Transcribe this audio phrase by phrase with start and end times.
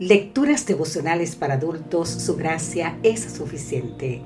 [0.00, 4.22] Lecturas devocionales para adultos, su gracia es suficiente.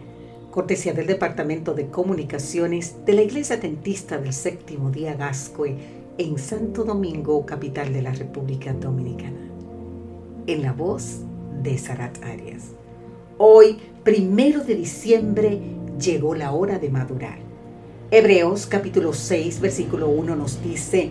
[0.51, 5.77] Cortesía del Departamento de Comunicaciones de la Iglesia Dentista del Séptimo Día Gascue
[6.17, 9.51] en Santo Domingo, capital de la República Dominicana.
[10.47, 11.19] En la voz
[11.63, 12.69] de Sarat Arias.
[13.37, 15.61] Hoy, primero de diciembre,
[16.01, 17.41] llegó la hora de madurar.
[18.11, 21.11] Hebreos capítulo 6, versículo 1 nos dice,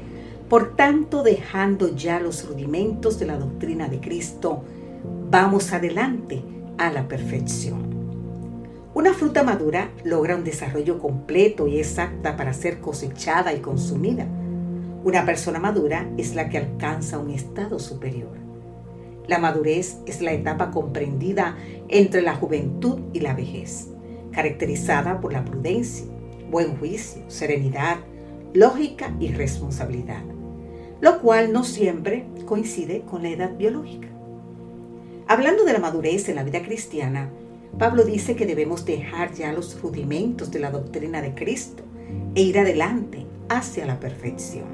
[0.49, 4.63] por tanto, dejando ya los rudimentos de la doctrina de Cristo,
[5.29, 6.41] vamos adelante
[6.77, 7.85] a la perfección.
[8.93, 14.25] Una fruta madura logra un desarrollo completo y exacta para ser cosechada y consumida.
[15.03, 18.37] Una persona madura es la que alcanza un estado superior.
[19.27, 21.57] La madurez es la etapa comprendida
[21.89, 23.89] entre la juventud y la vejez,
[24.31, 26.05] caracterizada por la prudencia,
[26.49, 27.97] buen juicio, serenidad,
[28.53, 30.23] lógica y responsabilidad
[31.01, 34.07] lo cual no siempre coincide con la edad biológica.
[35.27, 37.29] Hablando de la madurez en la vida cristiana,
[37.77, 41.83] Pablo dice que debemos dejar ya los rudimentos de la doctrina de Cristo
[42.33, 44.65] e ir adelante hacia la perfección.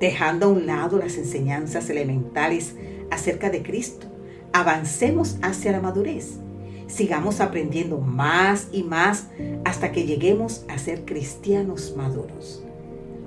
[0.00, 2.74] Dejando a un lado las enseñanzas elementales
[3.10, 4.06] acerca de Cristo,
[4.52, 6.38] avancemos hacia la madurez.
[6.86, 9.28] Sigamos aprendiendo más y más
[9.64, 12.64] hasta que lleguemos a ser cristianos maduros.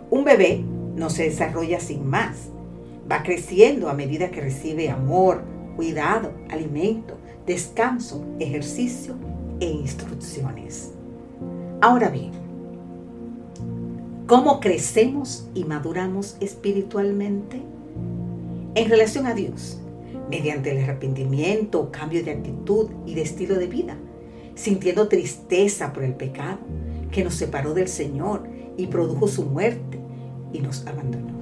[0.09, 0.64] Un bebé
[0.98, 2.50] no se desarrolla sin más.
[3.09, 5.44] Va creciendo a medida que recibe amor,
[5.78, 7.14] cuidado, alimento,
[7.45, 9.16] descanso, ejercicio
[9.62, 10.92] e instrucciones.
[11.80, 12.31] Ahora bien,
[14.25, 17.62] ¿cómo crecemos y maduramos espiritualmente?
[18.75, 19.80] En relación a Dios,
[20.30, 23.98] mediante el arrepentimiento, cambio de actitud y de estilo de vida,
[24.56, 26.58] sintiendo tristeza por el pecado
[27.12, 28.44] que nos separó del Señor
[28.75, 30.06] y produjo su muerte
[30.53, 31.38] y nos abandonó.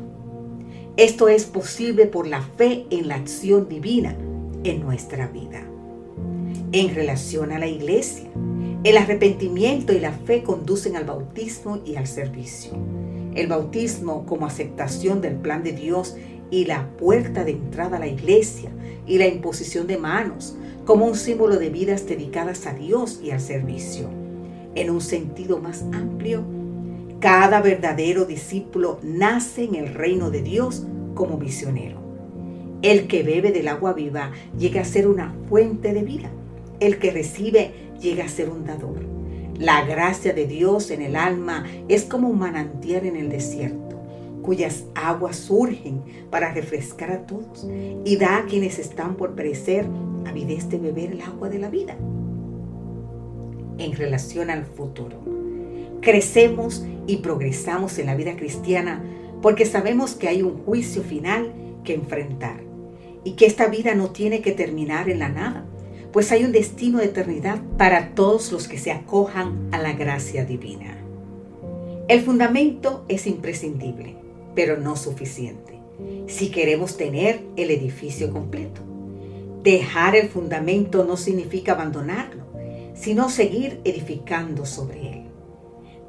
[0.97, 4.15] Esto es posible por la fe en la acción divina
[4.63, 5.61] en nuestra vida.
[6.71, 8.29] En relación a la iglesia,
[8.83, 12.73] el arrepentimiento y la fe conducen al bautismo y al servicio.
[13.33, 16.15] El bautismo como aceptación del plan de Dios
[16.51, 18.71] y la puerta de entrada a la iglesia
[19.05, 20.55] y la imposición de manos
[20.85, 24.09] como un símbolo de vidas dedicadas a Dios y al servicio.
[24.75, 26.43] En un sentido más amplio,
[27.25, 31.97] cada verdadero discípulo nace en el reino de Dios como misionero.
[32.83, 36.29] El que bebe del agua viva llega a ser una fuente de vida.
[36.79, 38.99] El que recibe llega a ser un dador.
[39.57, 43.99] La gracia de Dios en el alma es como un manantial en el desierto,
[44.43, 47.65] cuyas aguas surgen para refrescar a todos
[48.05, 49.87] y da a quienes están por perecer
[50.27, 51.95] avidez de beber el agua de la vida.
[53.79, 55.34] En relación al futuro,
[56.05, 59.03] crecemos y progresamos en la vida cristiana
[59.41, 61.51] porque sabemos que hay un juicio final
[61.83, 62.61] que enfrentar
[63.23, 65.65] y que esta vida no tiene que terminar en la nada,
[66.13, 70.45] pues hay un destino de eternidad para todos los que se acojan a la gracia
[70.45, 70.95] divina.
[72.07, 74.15] El fundamento es imprescindible,
[74.53, 75.79] pero no suficiente,
[76.27, 78.81] si queremos tener el edificio completo.
[79.63, 82.43] Dejar el fundamento no significa abandonarlo,
[82.93, 85.24] sino seguir edificando sobre él.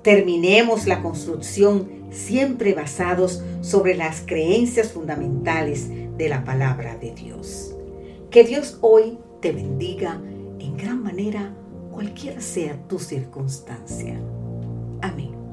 [0.07, 7.75] Terminemos la construcción siempre basados sobre las creencias fundamentales de la palabra de Dios.
[8.31, 10.21] Que Dios hoy te bendiga
[10.61, 11.53] en gran manera,
[11.91, 14.17] cualquiera sea tu circunstancia.
[15.03, 15.46] Amén.